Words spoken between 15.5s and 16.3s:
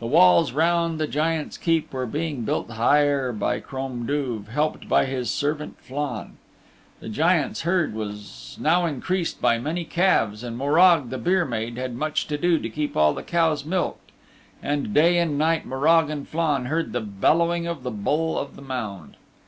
Morag and